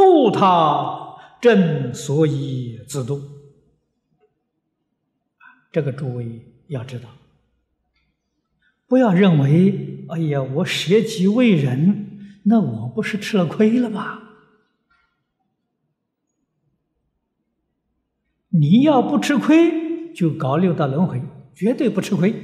[0.00, 3.20] 度他正所以自度。
[5.70, 7.08] 这个诸位要知道，
[8.86, 14.20] 不要认为，哎呀，我舍己为人，那我不是吃了亏了吗？
[18.48, 21.22] 你要不吃亏，就搞六道轮回，
[21.54, 22.34] 绝对不吃亏。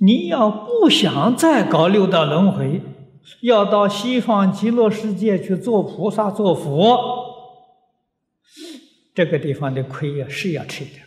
[0.00, 2.82] 你要不想再搞六道轮回，
[3.42, 7.26] 要到西方极乐世界去做菩萨、做佛，
[9.14, 11.00] 这个地方的亏呀是要吃的。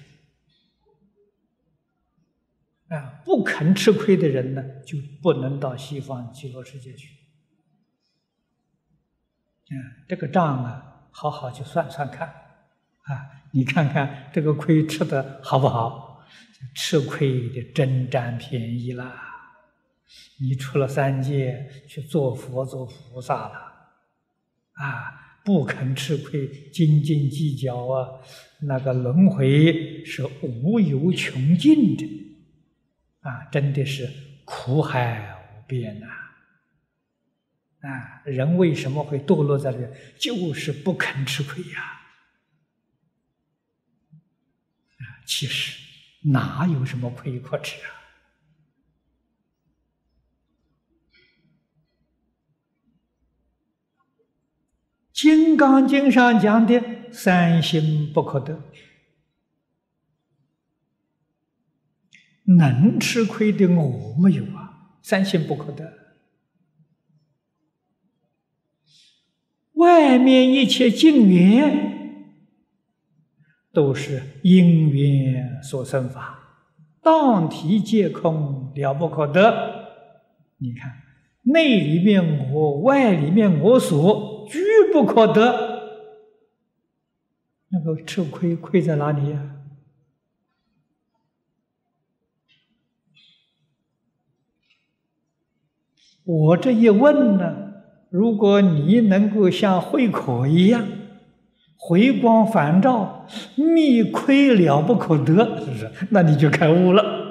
[2.96, 7.08] 啊，不肯吃亏的人呢，就不能到西方极乐世界去。
[9.70, 9.76] 嗯，
[10.08, 16.10] 这个账啊，好好去算算看，啊，你看看这个亏吃的好不好？
[16.76, 19.30] 吃亏的真占便宜了。
[20.40, 23.54] 你出了三界去做佛做菩萨了，
[24.73, 28.09] 啊，不肯吃亏，斤斤计较啊，
[28.62, 32.05] 那个轮回是无有穷尽的，
[33.21, 34.09] 啊，真的是
[34.45, 36.07] 苦海无边呐。
[37.82, 39.91] 啊，人为什么会堕落在这？
[40.20, 41.82] 就是不肯吃亏呀！
[44.98, 45.79] 啊，其实
[46.29, 47.89] 哪有什么亏可吃啊？
[55.22, 56.82] 《金刚经》上讲的
[57.14, 58.60] “三心不可得”，
[62.58, 64.97] 能吃亏的我没有啊！
[65.03, 65.94] 三心不可得。
[69.74, 72.25] 外面一切境缘
[73.72, 76.66] 都是因缘所生法，
[77.00, 79.85] 当体皆空，了不可得。
[80.57, 80.91] 你看，
[81.44, 84.31] 内里面我，外里面我所，
[84.91, 85.72] 不可得。
[87.69, 89.57] 那个吃亏，亏在哪里呀？
[96.24, 97.74] 我这一问呢？
[98.09, 100.85] 如果你能够像慧可一样
[101.78, 103.25] 回光返照，
[103.56, 106.07] 密亏了不可得，是不是？
[106.12, 107.22] 那你就开悟了。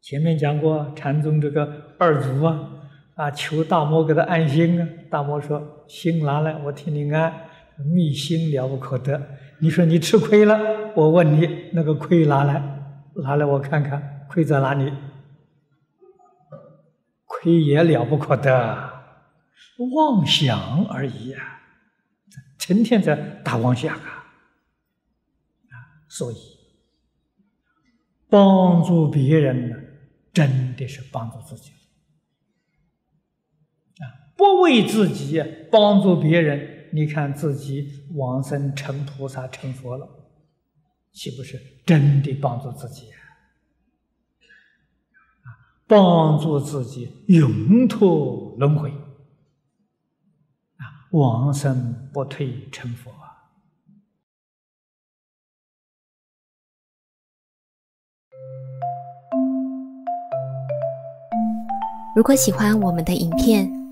[0.00, 2.71] 前面讲过禅宗这个二祖啊，
[3.14, 4.88] 啊，求大摩给他安心啊。
[5.10, 7.48] 大摩说：“心拿来，我替你安。
[7.92, 9.20] 密心了不可得。
[9.60, 10.58] 你说你吃亏了，
[10.94, 12.62] 我问你，那个亏拿来，
[13.16, 14.92] 拿来我看看，亏在哪里？”
[17.26, 18.50] 亏也了不可得，
[19.94, 21.60] 妄想而已啊！
[22.56, 24.30] 成天在打妄想啊！
[25.70, 25.74] 啊，
[26.08, 26.36] 所以
[28.28, 29.76] 帮助别人呢，
[30.32, 31.72] 真的是帮助自己！
[34.42, 40.08] 不为自己帮助别人，你看自己往生成菩萨成佛了，
[41.12, 43.06] 岂不是真的帮助自己？
[45.86, 48.90] 帮助自己永脱轮回，
[50.78, 53.12] 啊，往生不退成佛！
[62.16, 63.81] 如果喜欢我们的影片，